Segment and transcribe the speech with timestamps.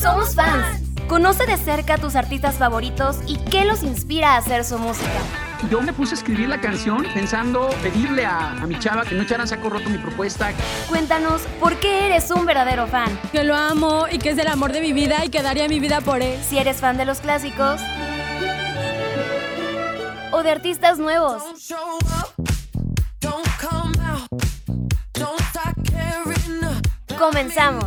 [0.00, 0.82] Somos fans.
[1.08, 5.08] Conoce de cerca a tus artistas favoritos y qué los inspira a hacer su música.
[5.70, 9.22] Yo me puse a escribir la canción pensando pedirle a, a mi chava que no
[9.22, 10.52] echara saco roto mi propuesta.
[10.88, 13.08] Cuéntanos por qué eres un verdadero fan.
[13.32, 15.80] Que lo amo y que es el amor de mi vida y que daría mi
[15.80, 16.38] vida por él.
[16.42, 17.80] Si eres fan de los clásicos
[20.32, 21.42] o de artistas nuevos.
[27.16, 27.86] Comenzamos.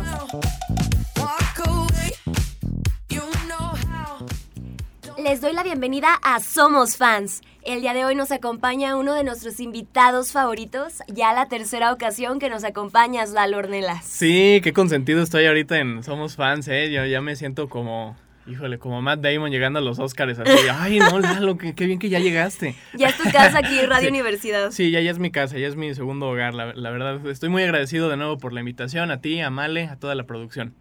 [5.22, 7.42] Les doy la bienvenida a Somos Fans.
[7.62, 12.38] El día de hoy nos acompaña uno de nuestros invitados favoritos, ya la tercera ocasión
[12.38, 14.04] que nos acompañas, Lalo Ornelas.
[14.04, 16.90] Sí, qué consentido estoy ahorita en Somos Fans, ¿eh?
[16.90, 18.16] Yo ya me siento como,
[18.46, 21.98] híjole, como Matt Damon llegando a los Oscars, así, ay, no, Lalo, qué, qué bien
[21.98, 22.74] que ya llegaste.
[22.96, 24.08] Ya es tu casa aquí, Radio Sí.
[24.08, 24.70] Universidad.
[24.70, 27.26] Sí, ya, ya es mi casa, ya es mi segundo hogar, la, la verdad.
[27.26, 30.24] Estoy muy agradecido de nuevo por la invitación, a ti, a Male, a toda la
[30.24, 30.74] producción.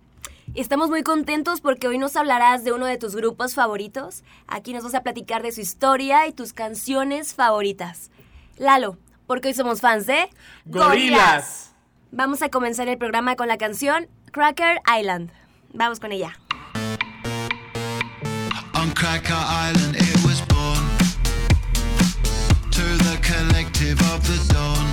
[0.56, 4.24] Estamos muy contentos porque hoy nos hablarás de uno de tus grupos favoritos.
[4.48, 8.10] Aquí nos vas a platicar de su historia y tus canciones favoritas.
[8.58, 8.98] Lalo,
[9.28, 10.30] porque hoy somos fans de
[10.66, 11.74] ¡Gorilas!
[12.12, 15.32] Vamos a comenzar el programa con la canción Cracker Island.
[15.74, 16.38] Vamos con ella.
[18.74, 20.84] On Cracker Island it was born
[22.72, 24.86] To the collective of the dawn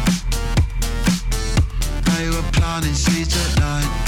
[2.16, 4.05] They were planting seeds at night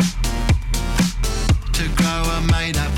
[1.79, 2.98] To grow a made up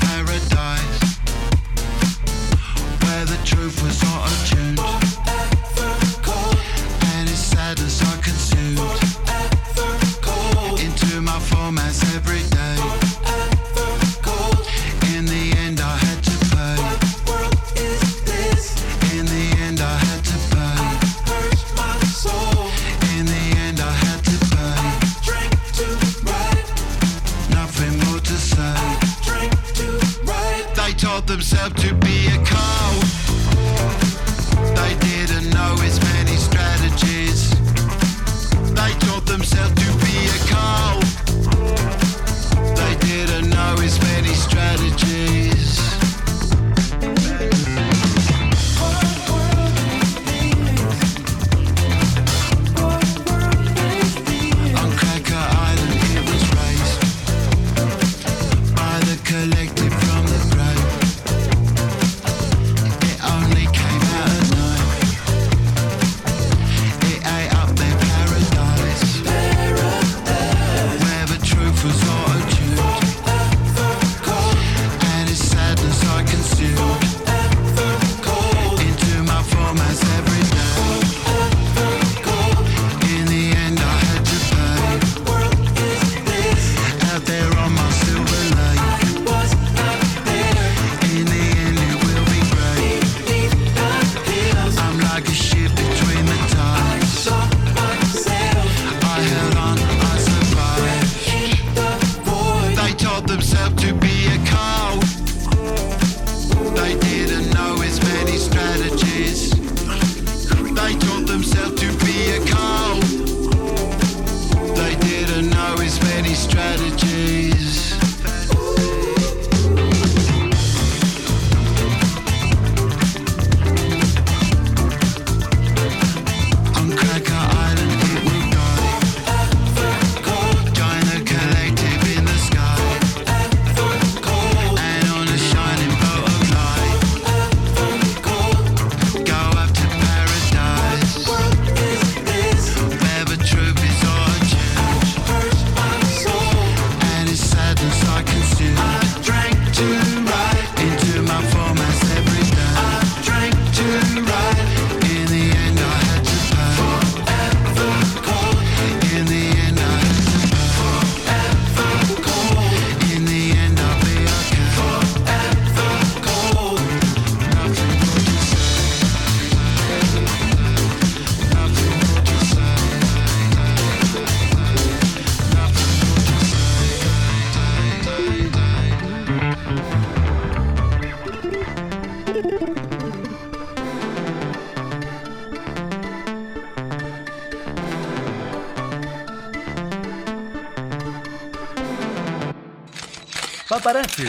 [193.81, 194.27] Paparazzi.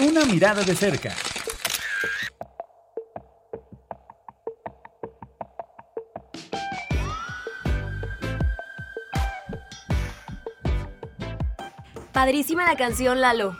[0.00, 1.14] Una mirada de cerca.
[12.12, 13.56] Padrísima la canción, Lalo.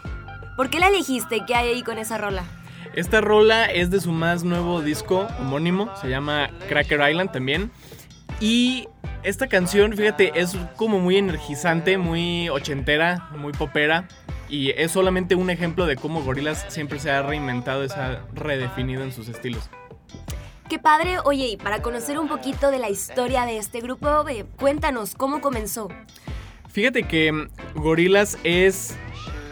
[0.54, 1.46] ¿Por qué la elegiste?
[1.46, 2.44] ¿Qué hay ahí con esa rola?
[2.94, 7.72] Esta rola es de su más nuevo disco homónimo, se llama Cracker Island también.
[8.38, 8.86] Y
[9.22, 14.06] esta canción, fíjate, es como muy energizante, muy ochentera, muy popera.
[14.54, 19.02] Y es solamente un ejemplo de cómo Gorillaz siempre se ha reinventado, se ha redefinido
[19.02, 19.68] en sus estilos.
[20.68, 24.46] Qué padre, oye, y para conocer un poquito de la historia de este grupo, eh,
[24.56, 25.88] cuéntanos cómo comenzó.
[26.68, 28.96] Fíjate que Gorillaz es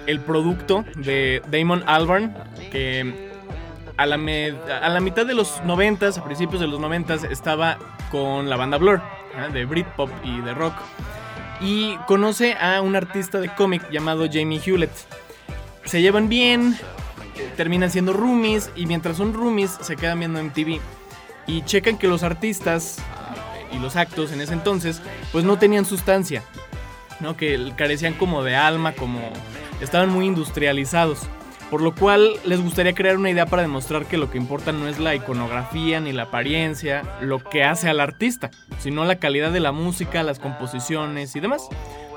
[0.06, 2.32] el producto de Damon Albarn,
[2.70, 3.28] que
[3.96, 7.76] a la, a la mitad de los 90, a principios de los 90, estaba
[8.12, 9.02] con la banda Blur,
[9.37, 9.48] ¿ah?
[9.48, 10.75] de Britpop y de rock.
[11.62, 14.91] Y conoce a un artista de cómic llamado Jamie Hewlett.
[15.85, 16.76] Se llevan bien,
[17.56, 20.81] terminan siendo roomies y mientras son roomies se quedan viendo MTV
[21.47, 22.99] y checan que los artistas
[23.73, 25.00] y los actos en ese entonces
[25.32, 26.43] pues no tenían sustancia,
[27.20, 27.37] ¿no?
[27.37, 29.20] Que carecían como de alma, como
[29.81, 31.20] estaban muy industrializados.
[31.72, 34.88] Por lo cual les gustaría crear una idea para demostrar que lo que importa no
[34.88, 39.60] es la iconografía ni la apariencia, lo que hace al artista, sino la calidad de
[39.60, 41.70] la música, las composiciones y demás.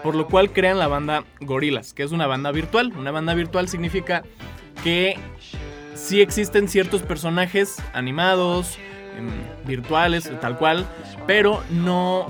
[0.03, 2.91] Por lo cual crean la banda Gorillaz, que es una banda virtual.
[2.97, 4.23] Una banda virtual significa
[4.83, 5.17] que
[5.93, 8.77] sí existen ciertos personajes animados,
[9.17, 9.29] em,
[9.65, 10.85] virtuales, tal cual,
[11.27, 12.27] pero no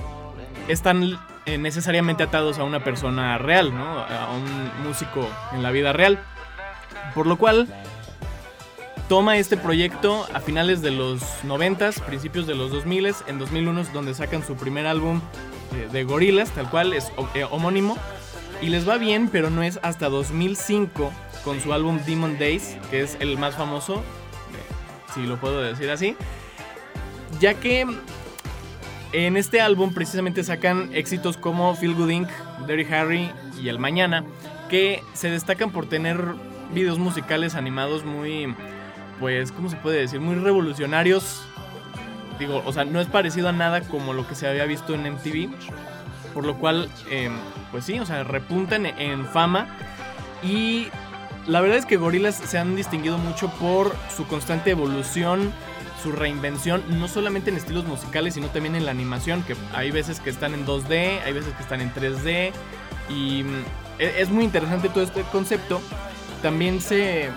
[0.67, 1.17] están
[1.47, 3.99] necesariamente atados a una persona real, ¿no?
[3.99, 6.19] A un músico en la vida real.
[7.13, 7.67] Por lo cual
[9.07, 13.93] toma este proyecto a finales de los 90, principios de los 2000, en 2001 es
[13.93, 15.21] donde sacan su primer álbum
[15.71, 17.97] de, de Gorillaz, tal cual es eh, homónimo.
[18.61, 21.11] Y les va bien, pero no es hasta 2005
[21.43, 24.01] con su álbum Demon Days, que es el más famoso, eh,
[25.13, 26.15] si lo puedo decir así.
[27.39, 27.85] Ya que
[29.11, 32.29] en este álbum precisamente sacan éxitos como Feel Good Inc.,
[32.67, 33.31] Dirty Harry
[33.61, 34.23] y El Mañana,
[34.69, 36.35] que se destacan por tener
[36.73, 38.53] videos musicales animados muy,
[39.19, 40.19] pues, ¿cómo se puede decir?
[40.19, 41.41] Muy revolucionarios.
[42.39, 45.05] Digo, o sea, no es parecido a nada como lo que se había visto en
[45.13, 45.49] MTV.
[46.33, 47.29] Por lo cual, eh,
[47.71, 49.67] pues sí, o sea, repuntan en fama.
[50.43, 50.87] Y
[51.47, 55.53] la verdad es que Gorillaz se han distinguido mucho por su constante evolución,
[56.03, 60.19] su reinvención, no solamente en estilos musicales, sino también en la animación, que hay veces
[60.19, 62.51] que están en 2D, hay veces que están en 3D.
[63.09, 63.63] Y mm,
[63.99, 65.79] e- es muy interesante todo este concepto.
[66.45, 67.31] También se.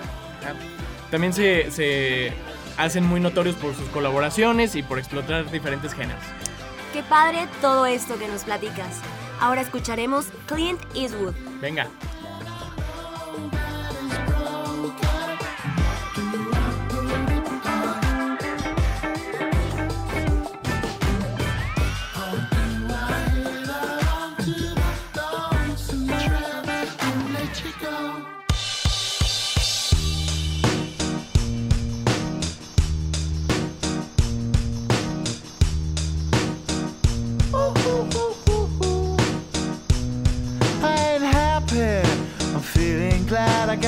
[1.11, 2.31] También se, se
[2.77, 6.23] hacen muy notorios por sus colaboraciones y por explotar diferentes géneros.
[6.93, 9.01] Qué padre todo esto que nos platicas.
[9.41, 11.33] Ahora escucharemos Clint Eastwood.
[11.59, 11.89] Venga.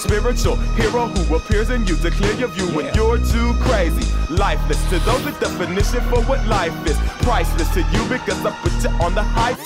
[0.00, 4.06] spiritual hero who appears in you to clear your view when you're too crazy.
[4.32, 6.98] Lifeless to those, the definition for what life is.
[7.22, 9.56] Priceless to you because I put you on the high.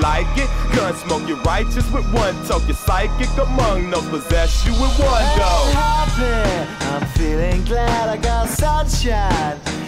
[0.00, 2.66] Like it, gun smoke, you're righteous with one toke.
[2.66, 5.70] You're psychic among no possess you with one I'm go.
[5.72, 6.86] happy.
[6.86, 9.87] I'm feeling glad I got sunshine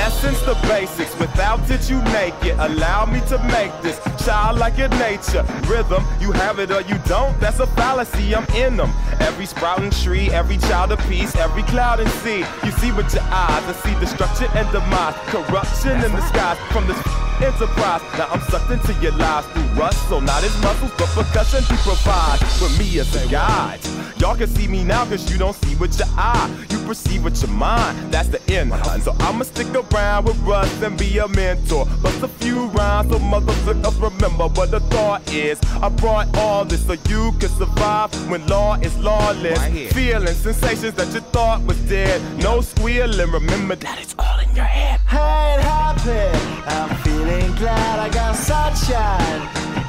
[0.00, 1.14] Essence, the basics.
[1.18, 2.56] Without it, you make it.
[2.58, 5.44] Allow me to make this child like your nature.
[5.68, 7.38] Rhythm, you have it or you don't.
[7.38, 8.34] That's a fallacy.
[8.34, 8.92] I'm in them.
[9.20, 12.44] Every sprouting tree, every child of peace, every cloud and sea.
[12.64, 16.86] You see with your eyes and see destruction and demise, corruption in the skies from
[16.86, 18.02] this enterprise.
[18.18, 21.76] Now I'm sucked into your lies through rust, so not his muscles, but percussion he
[21.82, 23.80] provides with me as a guide.
[24.18, 26.66] Y'all can see me now cause you don't see with your eye.
[26.70, 28.72] You perceive with your mind, that's the end.
[29.02, 31.86] So I'ma stick around with Russ and be a mentor.
[32.02, 35.58] Bust a few rhymes so motherfuckers remember what the thought is.
[35.80, 39.58] I brought all this so you can survive when law is lawless.
[39.92, 42.20] Feeling sensations that you thought was dead.
[42.42, 45.00] No squealing, remember that it's all in your head.
[45.10, 46.38] I ain't happy.
[46.66, 47.29] I'm feeling
[47.60, 49.42] glad I got sunshine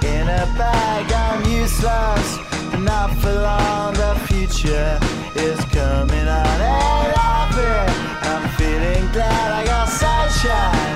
[0.03, 1.11] in a bag.
[1.11, 2.37] I'm useless,
[2.79, 3.93] not for long.
[3.93, 4.99] The future
[5.35, 6.55] is coming on.
[6.61, 7.73] Ain't happy.
[8.29, 10.95] I'm feeling glad I got sunshine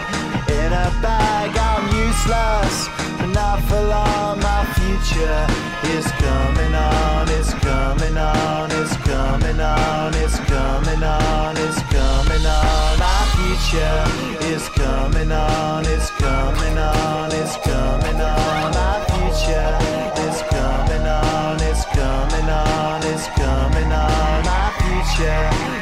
[0.60, 1.50] in a bag.
[1.70, 2.90] I'm useless,
[3.34, 4.40] not for long.
[4.40, 5.42] My future
[5.96, 7.30] is coming on.
[7.38, 8.72] It's coming on.
[8.72, 10.14] It's coming on.
[10.14, 11.56] It's coming on.
[11.58, 11.85] It's coming on.
[11.85, 11.85] My
[13.56, 14.04] future
[14.48, 15.86] is coming on.
[15.86, 17.32] It's coming on.
[17.32, 18.72] It's coming on.
[18.74, 19.78] My future
[20.28, 21.62] is coming on.
[21.62, 23.04] It's coming on.
[23.04, 24.44] It's coming on.
[24.44, 25.75] My future.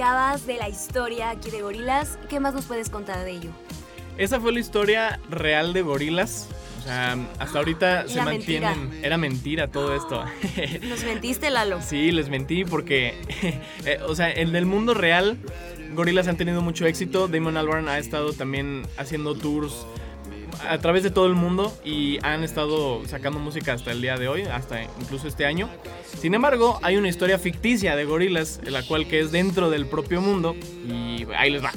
[0.00, 2.18] Platicabas de la historia aquí de Gorilas.
[2.30, 3.50] ¿Qué más nos puedes contar de ello?
[4.16, 6.48] Esa fue la historia real de gorilas.
[6.78, 8.80] O sea, hasta ahorita se mantienen.
[8.80, 9.06] mentira.
[9.06, 10.24] Era mentira todo esto.
[10.88, 11.82] Nos mentiste, Lalo.
[11.82, 13.14] Sí, les mentí porque,
[13.84, 15.36] eh, o sea, en el mundo real,
[15.92, 17.28] Gorillaz han tenido mucho éxito.
[17.28, 19.84] Damon Albarn ha estado también haciendo tours
[20.68, 24.28] a través de todo el mundo y han estado sacando música hasta el día de
[24.28, 25.68] hoy, hasta incluso este año.
[26.18, 30.20] Sin embargo, hay una historia ficticia de Gorillaz, la cual que es dentro del propio
[30.20, 30.54] mundo
[30.86, 31.72] y ahí les va.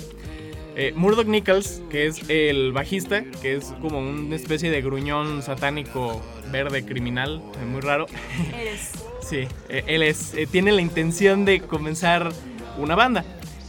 [0.76, 6.22] Eh, Murdoch Nichols, que es el bajista, que es como una especie de gruñón satánico
[6.52, 8.08] verde criminal, muy raro.
[8.60, 8.92] Eres.
[9.22, 12.32] Sí, eh, él es, eh, tiene la intención de comenzar
[12.78, 13.24] una banda.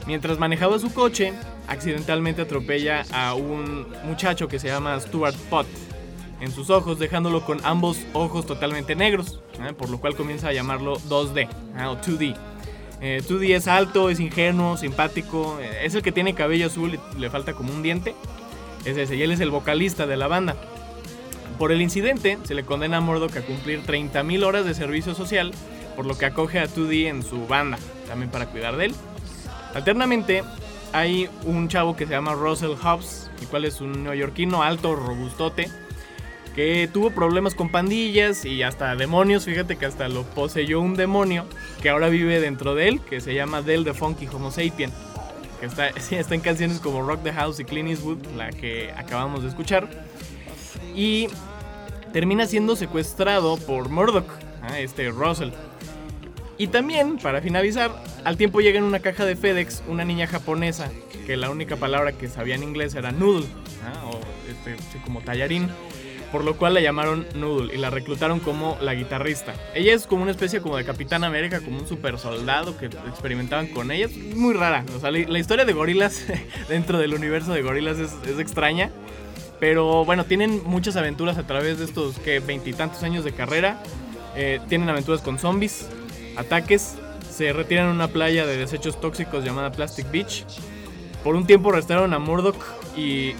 [0.07, 1.33] Mientras manejaba su coche,
[1.69, 5.67] accidentalmente atropella a un muchacho que se llama Stuart Pott
[6.41, 9.73] en sus ojos, dejándolo con ambos ojos totalmente negros, ¿eh?
[9.73, 11.87] por lo cual comienza a llamarlo 2D ¿eh?
[11.87, 12.37] o 2D.
[13.01, 17.19] Eh, 2D es alto, es ingenuo, simpático, eh, es el que tiene cabello azul y
[17.19, 18.15] le falta como un diente.
[18.85, 20.57] Es ese, y él es el vocalista de la banda.
[21.59, 25.53] Por el incidente, se le condena a Murdoch a cumplir 30.000 horas de servicio social,
[25.97, 27.79] por lo que acoge a 2D en su banda,
[28.09, 28.95] también para cuidar de él.
[29.75, 30.43] Alternamente,
[30.95, 35.69] hay un chavo que se llama Russell Hobbs, el cual es un neoyorquino alto, robustote,
[36.55, 41.47] que tuvo problemas con pandillas y hasta demonios, fíjate que hasta lo poseyó un demonio
[41.83, 44.93] que ahora vive dentro de él, que se llama Del the Funky Homo Sapien,
[45.59, 45.89] que está,
[46.35, 49.89] en canciones como Rock the House y Clint Eastwood, la que acabamos de escuchar,
[50.95, 51.27] y
[52.13, 54.31] termina siendo secuestrado por Murdoch,
[54.79, 55.51] este Russell.
[56.57, 57.91] Y también, para finalizar,
[58.25, 60.91] al tiempo llega en una caja de FedEx una niña japonesa
[61.27, 63.47] que la única palabra que sabía en inglés era noodle,
[63.85, 64.07] ¿ah?
[64.07, 64.21] o
[64.51, 65.69] este, sí, como tallarín,
[66.31, 69.55] por lo cual la llamaron Noodle y la reclutaron como la guitarrista.
[69.73, 73.69] Ella es como una especie como de Capitán América, como un super soldado que experimentaban
[73.69, 74.07] con ella.
[74.07, 76.25] Es muy rara, o sea, la, historia de gorilas
[76.69, 78.91] dentro del universo de gorilas es, es extraña.
[79.61, 83.81] Pero bueno, tienen muchas aventuras a través de estos que veintitantos años de carrera.
[84.35, 85.89] Eh, tienen aventuras con zombies,
[86.37, 86.95] ataques,
[87.31, 90.45] se retiran a una playa de desechos tóxicos llamada Plastic Beach.
[91.23, 92.57] Por un tiempo arrestaron a Murdoch
[92.97, 93.33] y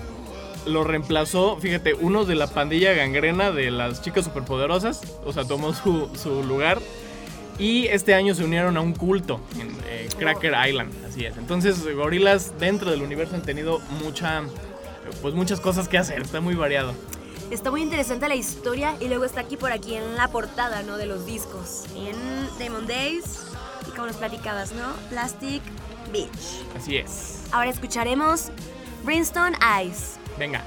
[0.67, 5.03] lo reemplazó, fíjate, uno de la pandilla gangrena de las chicas superpoderosas.
[5.25, 6.81] O sea, tomó su, su lugar.
[7.59, 11.37] Y este año se unieron a un culto en eh, Cracker Island, así es.
[11.37, 14.43] Entonces, gorilas dentro del universo han tenido mucha,
[15.23, 16.95] pues muchas cosas que hacer, está muy variado.
[17.55, 20.97] Está muy interesante la historia y luego está aquí por aquí en la portada, ¿no?
[20.97, 21.85] De los discos.
[21.95, 23.43] En Demon Days
[23.87, 24.93] y como nos platicabas, ¿no?
[25.09, 25.63] Plastic
[26.13, 26.65] Beach.
[26.77, 27.45] Así es.
[27.53, 28.51] Ahora escucharemos
[29.05, 30.17] Brimstone Eyes.
[30.37, 30.65] Venga.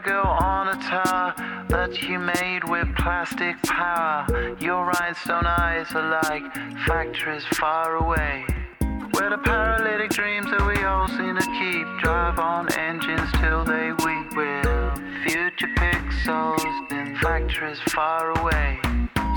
[0.00, 1.34] Gargoyle on a tower
[1.68, 4.26] that you made with plastic power.
[4.60, 6.42] Your rhinestone eyes are like
[6.86, 8.44] factories far away.
[9.12, 13.92] Where the paralytic dreams that we all seem to keep drive on engines till they
[14.04, 14.36] weep.
[14.36, 18.78] With future pixels in factories far away.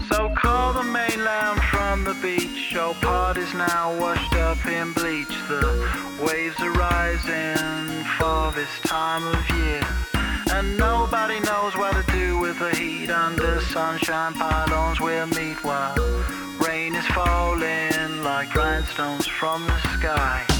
[0.10, 2.58] So call the mainland from the beach.
[2.72, 5.36] Show parties now washed up in bleach.
[5.48, 10.11] The waves are rising for this time of year.
[10.54, 15.96] And nobody knows what to do with the heat under sunshine pylons we'll meet while
[16.68, 20.51] rain is falling like grindstones from the sky.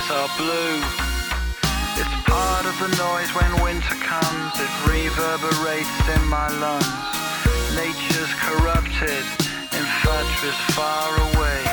[0.00, 0.82] Skies are blue.
[1.96, 6.86] It's part of the noise when winter comes, it reverberates in my lungs.
[7.76, 9.24] Nature's corrupted
[9.72, 11.69] in factories far away.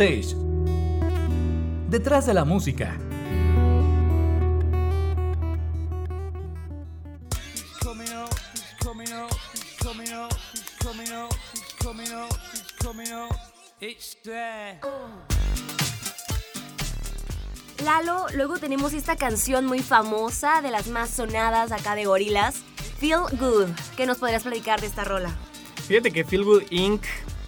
[0.00, 0.34] Backstage.
[1.90, 2.96] Detrás de la música.
[17.84, 22.56] Lalo, luego tenemos esta canción muy famosa, de las más sonadas acá de Gorilas,
[22.98, 23.68] Feel Good.
[23.96, 25.36] ¿Qué nos podrías platicar de esta rola?
[25.88, 27.04] Fíjate que Feel Good Inc.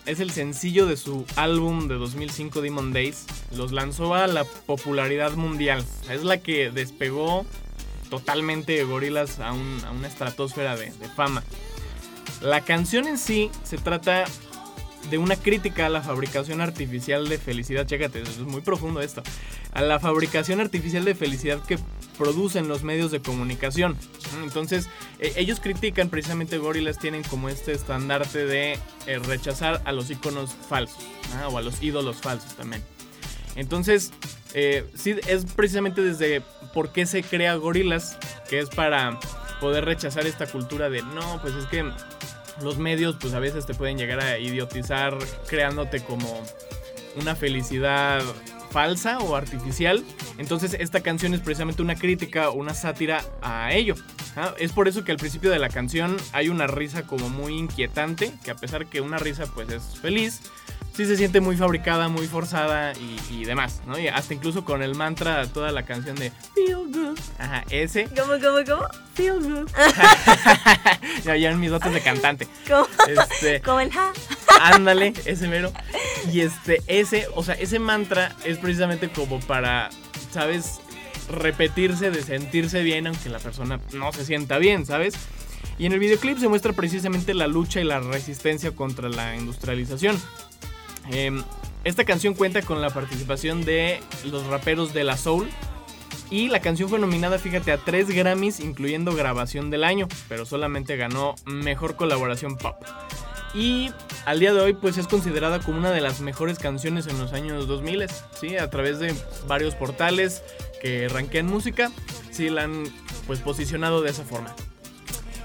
[0.06, 3.24] es el sencillo de su álbum de 2005 Demon Days.
[3.56, 5.84] Los lanzó a la popularidad mundial.
[6.10, 7.46] Es la que despegó
[8.10, 11.42] totalmente Gorilas a, un- a una estratosfera de, de fama.
[12.40, 14.24] La canción en sí se trata
[15.10, 17.86] de una crítica a la fabricación artificial de felicidad.
[17.86, 19.22] Chécate, es muy profundo esto.
[19.72, 21.78] A la fabricación artificial de felicidad que
[22.18, 23.96] producen los medios de comunicación.
[24.42, 24.88] Entonces,
[25.18, 30.54] eh, ellos critican precisamente Gorillaz tienen como este estandarte de eh, rechazar a los iconos
[30.68, 31.04] falsos
[31.50, 32.82] o a los ídolos falsos también.
[33.56, 34.12] Entonces,
[34.54, 38.16] eh, sí, es precisamente desde por qué se crea Gorillaz,
[38.48, 39.18] que es para
[39.60, 41.88] poder rechazar esta cultura de no, pues es que
[42.60, 46.42] los medios pues a veces te pueden llegar a idiotizar creándote como
[47.16, 48.22] una felicidad
[48.70, 50.02] falsa o artificial.
[50.38, 53.94] Entonces esta canción es precisamente una crítica o una sátira a ello.
[54.36, 54.54] ¿ah?
[54.58, 58.32] Es por eso que al principio de la canción hay una risa como muy inquietante,
[58.42, 60.40] que a pesar que una risa pues es feliz,
[60.94, 63.98] sí se siente muy fabricada, muy forzada y, y demás, ¿no?
[63.98, 67.18] Y hasta incluso con el mantra, toda la canción de Feel Good.
[67.38, 68.08] Ajá, ese.
[68.16, 68.88] ¿Cómo, cómo, cómo?
[69.14, 69.70] Feel Good.
[71.24, 72.48] ya, ya en mis dotes de cantante.
[72.68, 72.86] ¿Cómo?
[73.08, 74.12] Este, Como el ja.
[74.60, 75.72] Ándale, ese mero.
[76.32, 79.90] Y este, ese, o sea, ese mantra es precisamente como para,
[80.32, 80.80] ¿sabes?
[81.28, 85.14] repetirse, de sentirse bien, aunque la persona no se sienta bien, ¿sabes?
[85.78, 90.20] Y en el videoclip se muestra precisamente la lucha y la resistencia contra la industrialización.
[91.10, 91.42] Em,
[91.84, 95.48] esta canción cuenta con la participación de los raperos de la Soul.
[96.30, 100.96] Y la canción fue nominada, fíjate, a tres Grammys, incluyendo grabación del año, pero solamente
[100.96, 102.76] ganó mejor colaboración pop.
[103.54, 103.90] Y
[104.24, 107.34] al día de hoy, pues es considerada como una de las mejores canciones en los
[107.34, 108.06] años 2000,
[108.40, 108.56] ¿sí?
[108.56, 109.14] A través de
[109.46, 110.42] varios portales
[110.80, 111.92] que rankean música,
[112.30, 112.84] sí la han
[113.26, 114.54] pues posicionado de esa forma.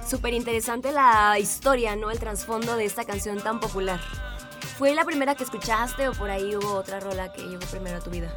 [0.09, 2.11] Súper interesante la historia, ¿no?
[2.11, 3.99] El trasfondo de esta canción tan popular.
[4.77, 7.99] ¿Fue la primera que escuchaste o por ahí hubo otra rola que llegó primero a
[7.99, 8.31] tu vida?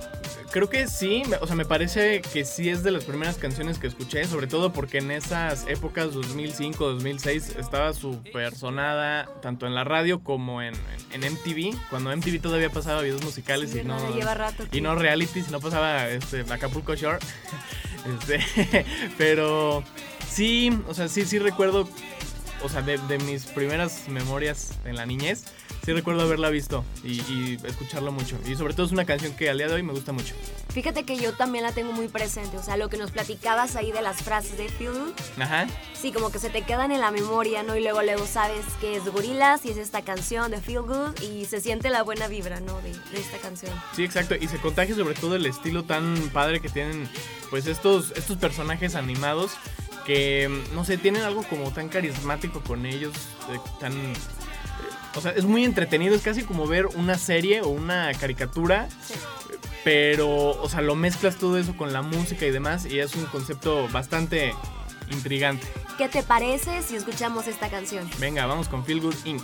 [0.50, 3.78] Creo que sí, me- o sea, me parece que sí es de las primeras canciones
[3.78, 9.74] que escuché, sobre todo porque en esas épocas, 2005, 2006, estaba súper sonada tanto en
[9.74, 10.74] la radio como en,
[11.12, 13.98] en MTV, cuando MTV todavía pasaba videos musicales Sí, y no,
[14.34, 17.18] rato y no reality, si no pasaba este, Acapulco Shore.
[18.18, 18.86] Este,
[19.18, 19.84] pero
[20.26, 21.86] sí, o sea, sí, sí recuerdo,
[22.62, 25.44] o sea, de, de mis primeras memorias en la niñez,
[25.84, 28.36] sí recuerdo haberla visto y, y escucharlo mucho.
[28.46, 30.34] Y sobre todo es una canción que al día de hoy me gusta mucho.
[30.72, 33.90] Fíjate que yo también la tengo muy presente, o sea, lo que nos platicabas ahí
[33.90, 35.12] de las frases de Feel Good,
[35.42, 35.66] Ajá.
[36.00, 37.74] sí, como que se te quedan en la memoria, ¿no?
[37.76, 41.44] Y luego luego sabes que es Gorillaz y es esta canción de Feel Good y
[41.46, 42.80] se siente la buena vibra, ¿no?
[42.82, 43.72] De, de esta canción.
[43.96, 44.36] Sí, exacto.
[44.36, 47.08] Y se contagia sobre todo el estilo tan padre que tienen,
[47.50, 49.52] pues, estos, estos personajes animados
[50.06, 53.14] que, mm, no sé, tienen algo como tan carismático con ellos,
[53.52, 53.92] eh, tan...
[55.16, 59.14] O sea, es muy entretenido, es casi como ver una serie o una caricatura, Sí.
[59.84, 63.24] pero, o sea, lo mezclas todo eso con la música y demás y es un
[63.26, 64.54] concepto bastante
[65.10, 65.66] intrigante.
[65.98, 68.08] ¿Qué te parece si escuchamos esta canción?
[68.18, 69.42] Venga, vamos con Feel Good Inc.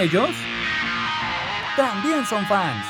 [0.00, 0.30] Ellos
[1.76, 2.86] también son fans.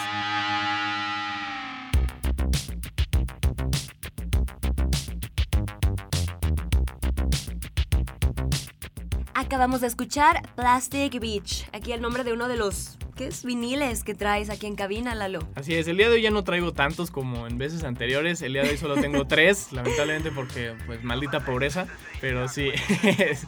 [9.33, 11.66] Acabamos de escuchar Plastic Beach.
[11.73, 13.44] Aquí el nombre de uno de los ¿qué es?
[13.44, 15.40] viniles que traes aquí en cabina, Lalo.
[15.57, 18.40] Así es, el día de hoy ya no traigo tantos como en veces anteriores.
[18.42, 21.87] El día de hoy solo tengo tres, lamentablemente porque, pues, maldita pobreza.
[22.20, 22.70] Pero sí.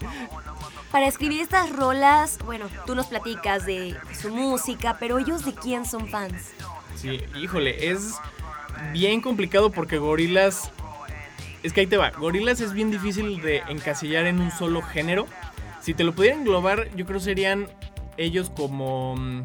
[0.90, 5.86] Para escribir estas rolas, bueno, tú nos platicas de su música, pero ellos de quién
[5.86, 6.50] son fans.
[6.96, 8.16] Sí, híjole, es
[8.92, 10.72] bien complicado porque Gorilas.
[11.62, 12.10] Es que ahí te va.
[12.10, 15.28] Gorilas es bien difícil de encasillar en un solo género.
[15.80, 17.68] Si te lo pudiera englobar, yo creo serían
[18.20, 19.44] ellos como mm,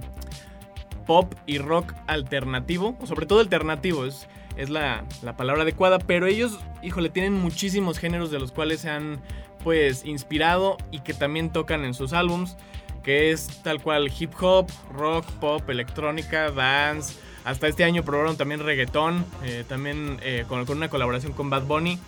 [1.07, 4.05] pop y rock alternativo, o sobre todo alternativo.
[4.05, 4.27] Es,
[4.69, 9.19] la, la palabra adecuada, pero ellos, híjole, tienen muchísimos géneros de los cuales se han
[9.63, 12.55] pues inspirado y que también tocan en sus álbums,
[13.03, 17.15] que es tal cual hip hop, rock, pop, electrónica, dance.
[17.43, 21.63] Hasta este año probaron también reggaetón, eh, también eh, con, con una colaboración con Bad
[21.63, 21.99] Bunny.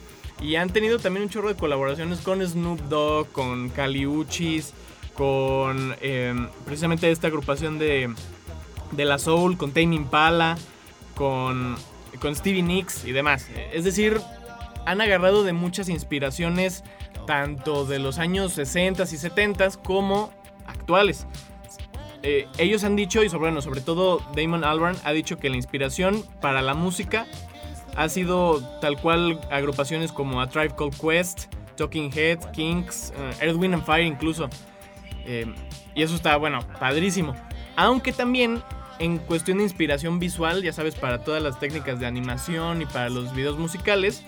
[0.41, 4.73] Y han tenido también un chorro de colaboraciones con Snoop Dogg, con Caliuchis,
[5.17, 8.13] con eh, precisamente esta agrupación de,
[8.91, 10.57] de la Soul, con Tame Impala,
[11.15, 11.75] con,
[12.21, 13.47] con Stevie Nicks y demás.
[13.73, 14.21] Es decir,
[14.85, 16.83] han agarrado de muchas inspiraciones,
[17.25, 20.31] tanto de los años 60 y 70 como
[20.67, 21.25] actuales.
[22.23, 26.23] Eh, ellos han dicho, y sobre, sobre todo Damon Albarn ha dicho que la inspiración
[26.41, 27.25] para la música
[27.95, 33.13] ha sido tal cual agrupaciones como A Tribe Called Quest, Talking Heads, Kinks,
[33.55, 34.49] Wind and Fire incluso.
[35.27, 35.45] Eh,
[35.93, 37.35] y eso está, bueno, padrísimo.
[37.75, 38.63] Aunque también
[38.97, 43.09] en cuestión de inspiración visual, ya sabes, para todas las técnicas de animación y para
[43.09, 44.23] los videos musicales,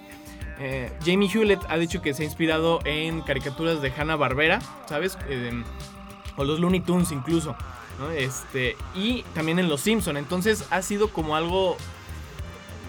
[0.59, 5.17] eh, Jamie Hewlett ha dicho que se ha inspirado en caricaturas de Hanna Barbera, ¿sabes?
[5.29, 5.63] Eh,
[6.35, 7.55] o los Looney Tunes incluso.
[8.15, 10.17] Este, y también en Los Simpson.
[10.17, 11.75] Entonces ha sido como algo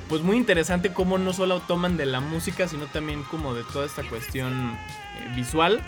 [0.09, 3.87] pues muy interesante cómo no solo toman de la música, sino también como de toda
[3.87, 4.77] esta cuestión
[5.37, 5.81] visual.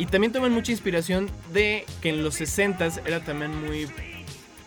[0.00, 3.86] Y también toman mucha inspiración de que en los 60s era también muy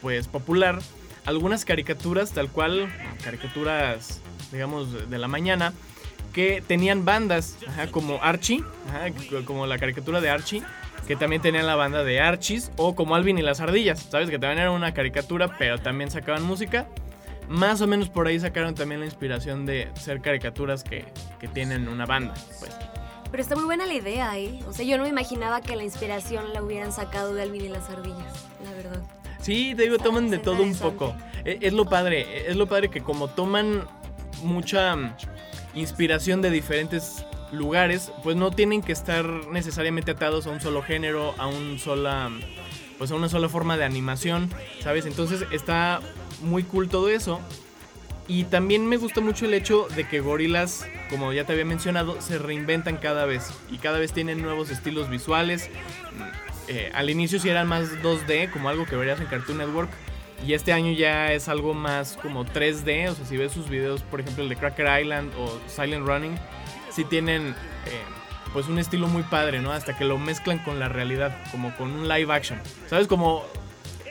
[0.01, 0.79] pues popular
[1.25, 2.87] algunas caricaturas tal cual,
[3.23, 4.19] caricaturas
[4.51, 5.73] digamos de- la mañana
[6.33, 7.57] que tenían bandas,
[7.91, 8.63] como Archie,
[9.45, 10.61] como la caricatura de Archie,
[11.07, 14.29] que también tenían la banda de Archies, o como Alvin y las ardillas, ¿sabes?
[14.29, 16.87] Que también era una caricatura, pero también sacaban música.
[17.49, 21.05] Más o menos por ahí sacaron también la inspiración de ser caricaturas que,
[21.39, 22.71] que tienen una banda, pues.
[23.33, 24.59] Pero está muy buena la idea, ¿eh?
[24.67, 27.67] O sea, yo no me imaginaba que la inspiración la hubieran sacado de Alvin y
[27.67, 29.01] las ardillas, la verdad.
[29.41, 31.15] Sí, te digo, toman de todo un poco.
[31.43, 33.87] E- Es lo padre, es lo padre que como toman
[34.43, 35.15] mucha mm,
[35.73, 41.33] inspiración de diferentes lugares, pues no tienen que estar necesariamente atados a un solo género,
[41.39, 42.29] a un sola
[42.99, 44.51] pues a una sola forma de animación,
[44.83, 45.07] ¿sabes?
[45.07, 46.01] Entonces está
[46.43, 47.41] muy cool todo eso.
[48.27, 52.21] Y también me gusta mucho el hecho de que Gorillaz, como ya te había mencionado,
[52.21, 55.69] se reinventan cada vez y cada vez tienen nuevos estilos visuales.
[56.69, 59.89] Eh, al inicio sí eran más 2D, como algo que verías en Cartoon Network.
[60.45, 63.09] Y este año ya es algo más como 3D.
[63.09, 66.35] O sea, si ves sus videos, por ejemplo, el de Cracker Island o Silent Running,
[66.91, 67.53] sí tienen eh,
[68.53, 69.71] pues un estilo muy padre, ¿no?
[69.71, 72.59] Hasta que lo mezclan con la realidad, como con un live action.
[72.87, 73.07] ¿Sabes?
[73.07, 73.43] Como...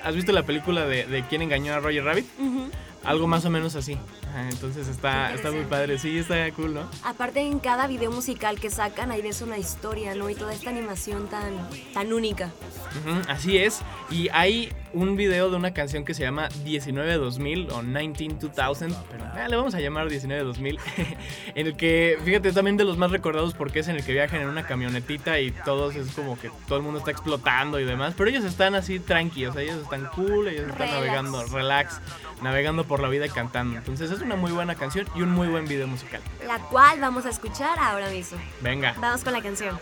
[0.03, 2.27] ¿Has visto la película de, quién engañó a Roger Rabbit?
[3.05, 3.99] Algo más o menos así.
[4.29, 5.99] Ajá, entonces está, está muy padre.
[5.99, 6.83] Sí, está cool, ¿no?
[7.05, 10.31] Aparte en cada video musical que sacan, ahí ves una historia, ¿no?
[10.31, 11.53] Y toda esta animación tan,
[11.93, 12.51] tan única.
[13.29, 13.81] Así es.
[14.11, 19.49] Y hay un video de una canción que se llama 19-2000 o 19-2000, pero ah,
[19.49, 20.79] le vamos a llamar 19-2000,
[21.55, 24.41] en el que, fíjate, también de los más recordados porque es en el que viajan
[24.41, 28.15] en una camionetita y todos es como que todo el mundo está explotando y demás,
[28.17, 30.93] pero ellos están así tranquilos, ellos están cool, ellos están Relax.
[30.93, 32.01] navegando, relax,
[32.43, 33.79] navegando por la vida y cantando.
[33.79, 36.21] Entonces es una muy buena canción y un muy buen video musical.
[36.47, 38.39] La cual vamos a escuchar ahora mismo.
[38.61, 38.95] Venga.
[39.01, 39.79] Vamos con la canción.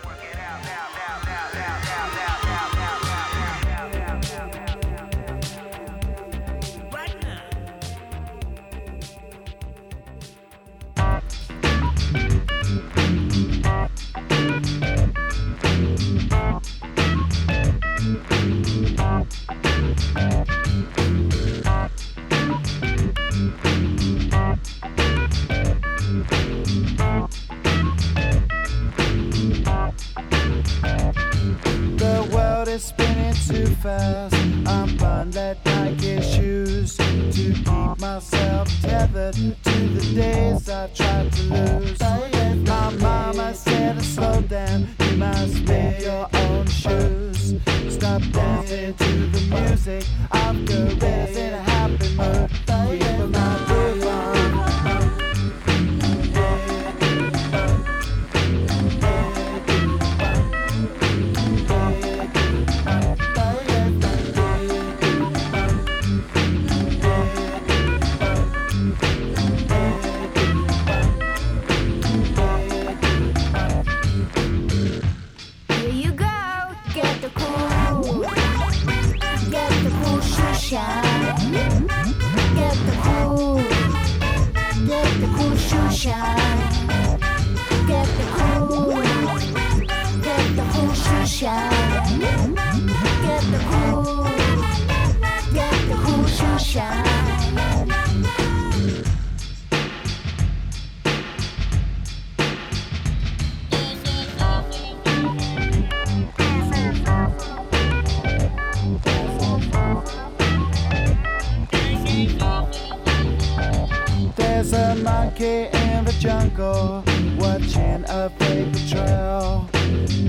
[114.61, 117.03] Was a monkey in the jungle,
[117.39, 119.67] watching a paper trail.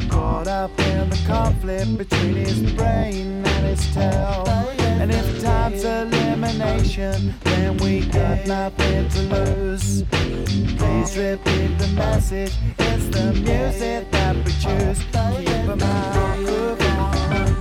[0.10, 4.46] Caught up in the conflict between his brain and his tail.
[5.02, 10.04] And if time's elimination, then we got nothing to lose.
[10.78, 12.54] Please repeat the message.
[12.80, 15.00] It's the music that we choose.
[15.12, 17.61] Keep 'em out,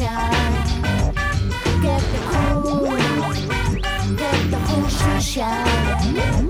[0.00, 1.12] cool shoe shine.
[1.82, 2.86] Get the cool,
[4.16, 6.48] get the cool shoe shine.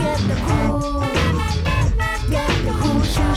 [0.00, 1.00] Get the cool,
[2.30, 3.34] get the cool shoe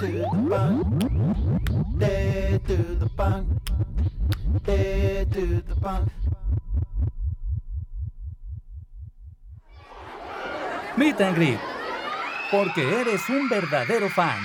[0.00, 1.98] to the bunk.
[1.98, 3.46] Dead to the bunk.
[4.64, 6.08] Dead to the bunk.
[10.96, 11.58] Meet and Greet.
[12.50, 14.38] Porque eres un verdadero fan.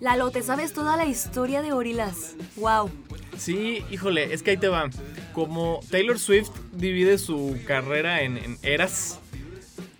[0.00, 2.36] Lalo, ¿te sabes toda la historia de Gorilas?
[2.56, 2.90] Wow.
[3.40, 4.90] Sí, híjole, es que ahí te va.
[5.32, 9.18] Como Taylor Swift divide su carrera en, eras,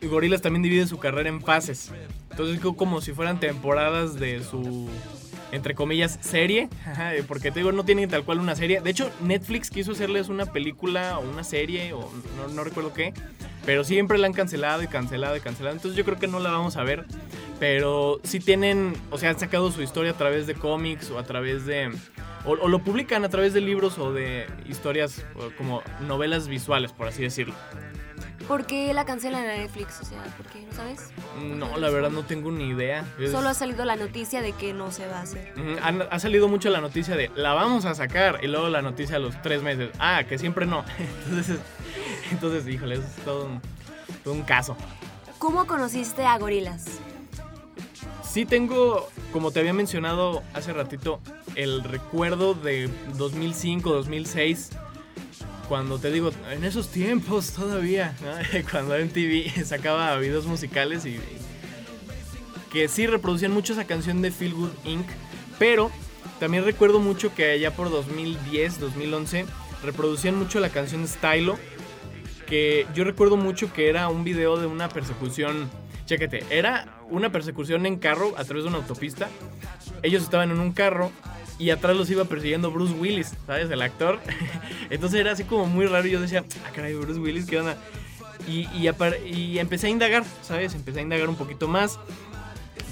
[0.03, 1.91] Gorilas también divide su carrera en fases.
[2.31, 4.91] Entonces es como si fueran temporadas de su,
[5.53, 6.69] entre comillas, serie.
[6.87, 8.83] Ajá, Porque te digo, no tienen tal cual una serie.
[8.83, 13.15] De hecho, Netflix quiso hacerles una película o una serie, o no, no recuerdo qué.
[13.65, 15.75] Pero siempre la han cancelado y cancelado y cancelado.
[15.75, 17.07] Entonces yo creo que no la vamos a ver.
[17.61, 21.23] Pero sí tienen, o sea, han sacado su historia a través de cómics o a
[21.23, 21.93] través de...
[22.45, 26.93] O, o lo publican a través de libros o de historias o como novelas visuales,
[26.93, 27.55] por así decirlo.
[28.51, 30.01] ¿Por qué la cancelan a Netflix?
[30.01, 30.63] O sea, ¿por qué?
[30.63, 31.13] ¿No sabes?
[31.41, 33.05] No, la verdad no tengo ni idea.
[33.31, 35.53] Solo ha salido la noticia de que no se va a hacer.
[36.11, 39.19] Ha salido mucho la noticia de la vamos a sacar y luego la noticia a
[39.21, 39.91] los tres meses.
[40.01, 40.85] Ah, que siempre no.
[41.29, 41.59] Entonces,
[42.33, 43.61] entonces híjole, eso es todo un,
[44.25, 44.77] todo un caso.
[45.39, 46.87] ¿Cómo conociste a Gorilas?
[48.33, 51.21] Sí tengo, como te había mencionado hace ratito,
[51.57, 54.71] el recuerdo de 2005, 2006,
[55.69, 58.61] cuando te digo, en esos tiempos todavía, ¿no?
[58.71, 61.19] cuando MTV sacaba videos musicales y
[62.73, 65.09] que sí reproducían mucho esa canción de Feel Good Inc.,
[65.59, 65.91] pero
[66.39, 69.45] también recuerdo mucho que allá por 2010, 2011,
[69.83, 71.59] reproducían mucho la canción Stylo,
[72.47, 75.69] que yo recuerdo mucho que era un video de una persecución.
[76.07, 79.29] Chéquete, era una persecución en carro a través de una autopista.
[80.03, 81.11] Ellos estaban en un carro
[81.59, 83.71] y atrás los iba persiguiendo Bruce Willis, ¿sabes?
[83.71, 84.19] El actor.
[84.91, 87.77] Entonces era así como muy raro yo decía, ah, caray, Bruce Willis, ¿qué onda?
[88.49, 88.89] Y, y,
[89.27, 90.75] y empecé a indagar, ¿sabes?
[90.75, 91.99] Empecé a indagar un poquito más.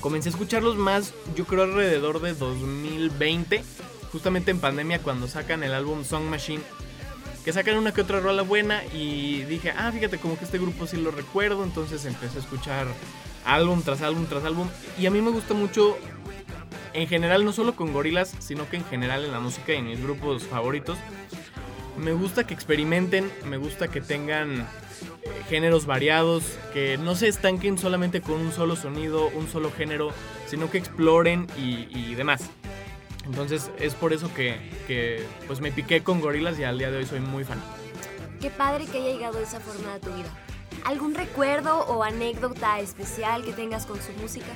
[0.01, 3.65] Comencé a escucharlos más, yo creo alrededor de 2020,
[4.13, 6.63] justamente en pandemia cuando sacan el álbum Song Machine
[7.49, 10.87] que sacan una que otra rola buena y dije, ah, fíjate, como que este grupo
[10.87, 12.87] sí lo recuerdo, entonces empecé a escuchar
[13.49, 14.69] álbum tras álbum tras álbum
[14.99, 15.97] y a mí me gusta mucho
[16.93, 19.87] en general, no solo con gorilas, sino que en general en la música y en
[19.87, 20.99] mis grupos favoritos,
[21.97, 24.67] me gusta que experimenten, me gusta que tengan eh,
[25.49, 30.13] géneros variados, que no se estanquen solamente con un solo sonido, un solo género,
[30.47, 32.51] sino que exploren y, demás.
[33.25, 36.99] Entonces es por eso que, que, pues me piqué con gorilas y al día de
[36.99, 37.61] hoy soy muy fan.
[38.41, 40.48] Qué padre que haya llegado esa forma a tu vida.
[40.89, 44.47] ¿Algún recuerdo o anécdota especial que tengas con su música?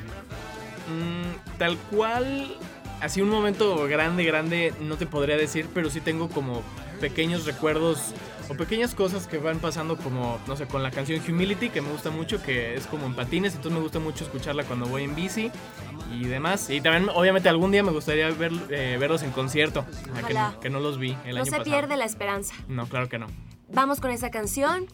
[0.89, 2.57] Mm, tal cual,
[3.03, 6.62] así un momento grande, grande, no te podría decir, pero sí tengo como
[7.03, 8.14] pequeños recuerdos
[8.49, 11.91] o pequeñas cosas que van pasando como, no sé, con la canción Humility, que me
[11.91, 15.14] gusta mucho, que es como en patines, entonces me gusta mucho escucharla cuando voy en
[15.14, 15.51] bici
[16.11, 16.70] y demás.
[16.70, 19.85] Y también, obviamente, algún día me gustaría ver, eh, verlos en concierto,
[20.26, 22.55] que, que no los vi el no año se pierde la esperanza.
[22.68, 23.26] No, claro que no.
[23.68, 24.87] Vamos con esa canción.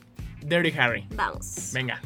[0.47, 1.07] Dirty Harry.
[1.11, 1.73] Vamos.
[1.73, 1.99] Venga.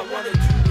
[0.00, 0.69] I wanted you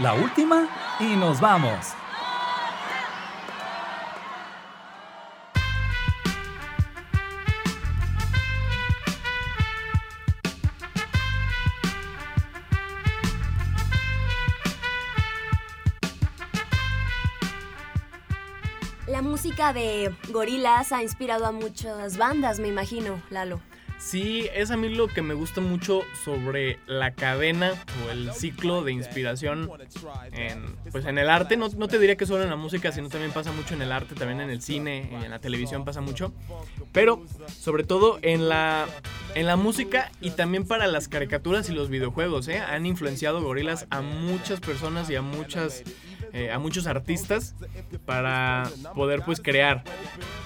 [0.00, 0.66] La última
[0.98, 1.92] y nos vamos.
[19.06, 23.60] La música de Gorilas ha inspirado a muchas bandas, me imagino, Lalo.
[24.00, 27.74] Sí, es a mí lo que me gusta mucho sobre la cadena
[28.06, 29.70] o el ciclo de inspiración
[30.32, 31.58] en, pues en el arte.
[31.58, 33.92] No, no te diría que solo en la música, sino también pasa mucho en el
[33.92, 36.32] arte, también en el cine, en la televisión pasa mucho.
[36.92, 37.22] Pero
[37.58, 38.86] sobre todo en la,
[39.34, 42.48] en la música y también para las caricaturas y los videojuegos.
[42.48, 42.58] ¿eh?
[42.58, 45.84] Han influenciado gorilas a muchas personas y a muchas...
[46.32, 47.54] eh, a muchos artistas
[48.06, 49.82] para poder pues crear.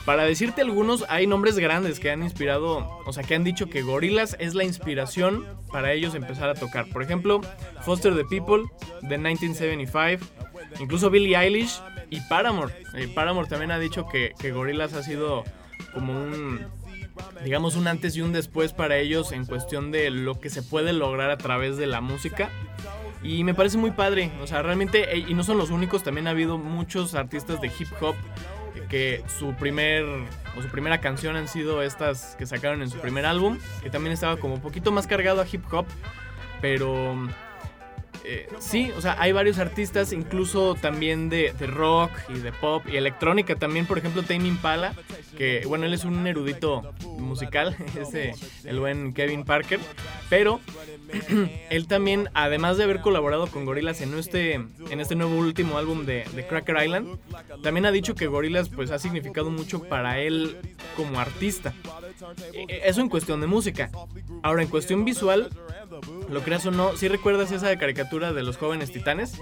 [0.05, 3.83] Para decirte algunos, hay nombres grandes que han inspirado, o sea, que han dicho que
[3.83, 6.87] Gorillaz es la inspiración para ellos empezar a tocar.
[6.89, 7.41] Por ejemplo,
[7.83, 8.65] Foster the People
[9.03, 10.25] de 1975,
[10.81, 11.81] incluso Billie Eilish
[12.11, 12.75] y Paramore.
[12.95, 15.45] Eh, Paramore también ha dicho que, que Gorillaz ha sido
[15.93, 16.61] como un,
[17.45, 20.93] digamos, un antes y un después para ellos en cuestión de lo que se puede
[20.93, 22.51] lograr a través de la música.
[23.25, 26.29] Y me parece muy padre, o sea, realmente, eh, y no son los únicos, también
[26.29, 28.15] ha habido muchos artistas de hip hop
[28.91, 33.25] que su primer o su primera canción han sido estas que sacaron en su primer
[33.25, 35.87] álbum, que también estaba como un poquito más cargado a hip hop,
[36.61, 37.17] pero
[38.25, 42.97] eh, sí, o sea, hay varios artistas, incluso también de, rock y de pop y
[42.97, 44.95] electrónica también, por ejemplo, Tame Impala,
[45.37, 48.33] que bueno, él es un erudito musical, es eh,
[48.65, 49.79] el buen Kevin Parker,
[50.31, 50.61] pero
[51.71, 56.07] él también, además de haber colaborado con Gorillaz en este, en este nuevo último álbum
[56.07, 57.19] de, de Cracker Island,
[57.63, 60.57] también ha dicho que Gorillaz pues ha significado mucho para él
[60.97, 61.75] como artista.
[62.53, 63.91] Eh, Eso en cuestión de música.
[64.43, 65.51] Ahora, en cuestión visual,
[66.29, 69.39] lo creas o no, si recuerdas esa caricatura de los jóvenes titanes?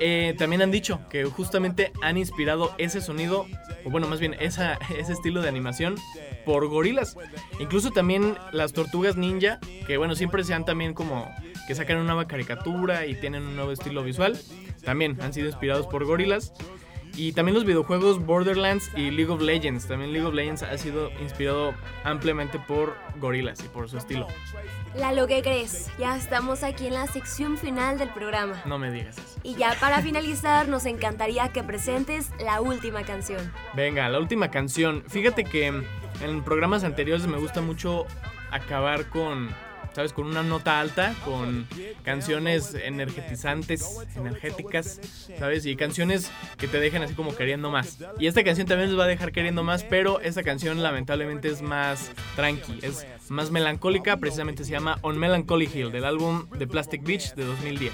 [0.00, 3.46] Eh, también han dicho que justamente han inspirado ese sonido,
[3.84, 5.96] o bueno, más bien esa, ese estilo de animación
[6.44, 7.16] por gorilas.
[7.58, 11.28] Incluso también las tortugas ninja, que bueno, siempre se han también como
[11.66, 14.38] que sacan una nueva caricatura y tienen un nuevo estilo visual,
[14.84, 16.52] también han sido inspirados por gorilas.
[17.18, 19.88] Y también los videojuegos Borderlands y League of Legends.
[19.88, 24.28] También League of Legends ha sido inspirado ampliamente por gorilas y por su estilo.
[24.94, 25.90] Lalo, ¿qué crees?
[25.98, 28.62] Ya estamos aquí en la sección final del programa.
[28.66, 29.40] No me digas eso.
[29.42, 33.52] Y ya para finalizar, nos encantaría que presentes la última canción.
[33.74, 35.02] Venga, la última canción.
[35.08, 38.06] Fíjate que en programas anteriores me gusta mucho
[38.52, 39.48] acabar con,
[39.98, 40.12] ¿sabes?
[40.12, 41.66] Con una nota alta, con
[42.04, 45.00] canciones energetizantes, energéticas,
[45.40, 45.66] ¿sabes?
[45.66, 47.98] Y canciones que te dejan así como queriendo más.
[48.16, 51.62] Y esta canción también los va a dejar queriendo más, pero esta canción lamentablemente es
[51.62, 57.02] más tranqui, es más melancólica, precisamente se llama On Melancholy Hill, del álbum The Plastic
[57.02, 57.92] Beach de 2010.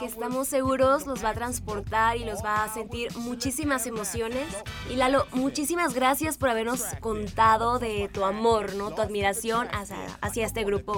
[0.00, 4.48] Que estamos seguros los va a transportar y los va a sentir muchísimas emociones.
[4.90, 8.90] Y Lalo, muchísimas gracias por habernos contado de tu amor, ¿no?
[8.90, 10.94] Tu admiración hacia, hacia este grupo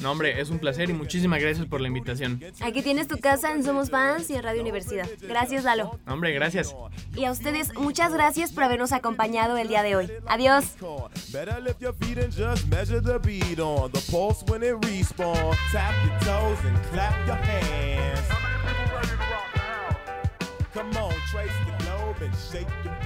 [0.00, 2.42] No, hombre, es un placer y muchísimas gracias por la invitación.
[2.60, 5.08] Aquí tienes tu casa en Somos Fans y en Radio Universidad.
[5.20, 5.98] Gracias, Lalo.
[6.06, 6.74] No, hombre, gracias.
[7.14, 10.10] Y a ustedes, muchas gracias por habernos acompañado el día de hoy.
[10.26, 10.64] Adiós.
[20.72, 23.01] Come on, trace the globe and shake your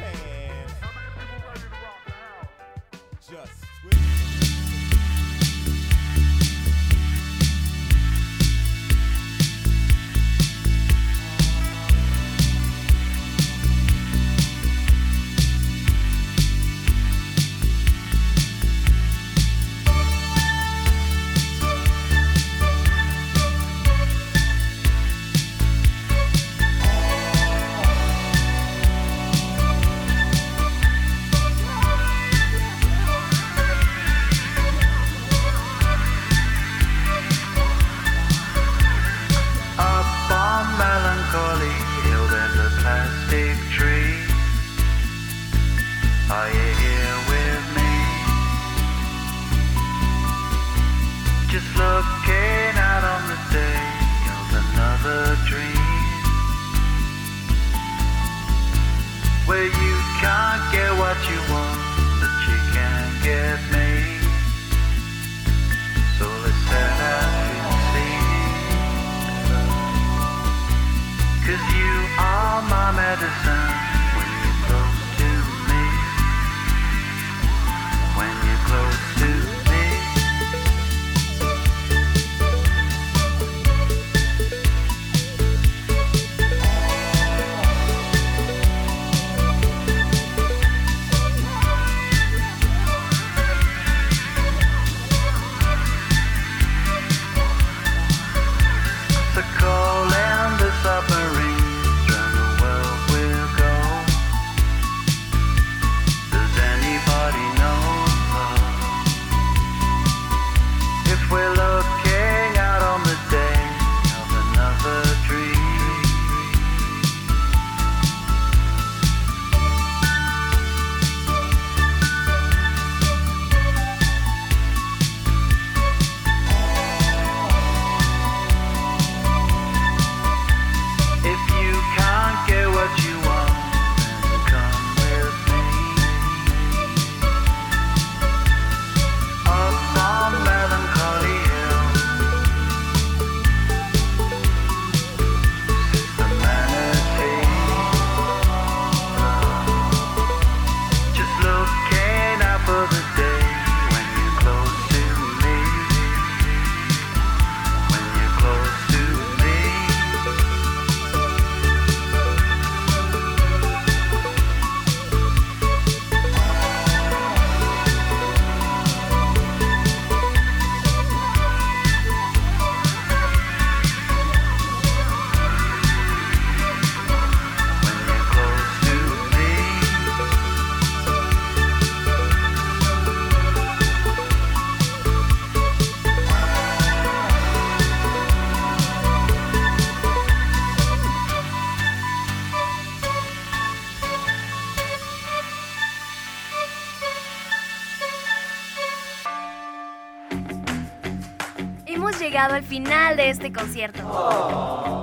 [202.76, 205.00] final de este concierto.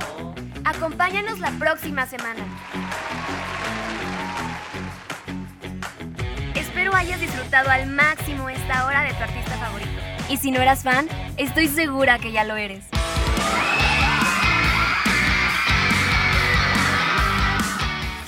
[0.63, 2.45] Acompáñanos la próxima semana.
[6.53, 9.89] Espero hayas disfrutado al máximo esta hora de tu artista favorito.
[10.29, 11.07] Y si no eras fan,
[11.37, 12.85] estoy segura que ya lo eres.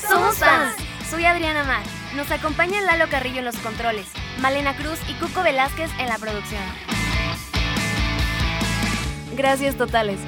[0.10, 0.74] Somos fans.
[1.08, 1.84] Soy Adriana Mar.
[2.16, 4.08] Nos acompaña Lalo Carrillo en los controles,
[4.40, 6.64] Malena Cruz y Cuco Velázquez en la producción.
[9.36, 10.20] Gracias totales.